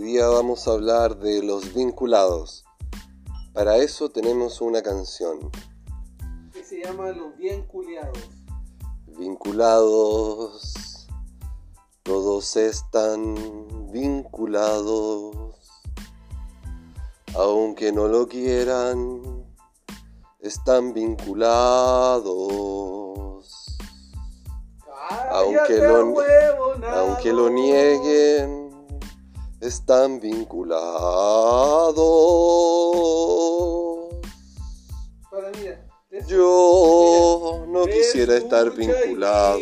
[0.00, 2.64] día vamos a hablar de los vinculados.
[3.52, 5.50] Para eso tenemos una canción.
[6.52, 8.18] Que se llama Los Bien Culiados.
[9.18, 11.06] Vinculados,
[12.02, 13.36] todos están
[13.92, 15.54] vinculados.
[17.36, 19.44] Aunque no lo quieran,
[20.40, 22.24] están vinculados.
[25.30, 26.14] Aunque lo,
[26.90, 28.63] aunque lo nieguen,
[29.64, 30.84] están vinculados.
[35.58, 35.86] Mira.
[36.10, 39.58] eso- Yo no quisiera estar vinculado.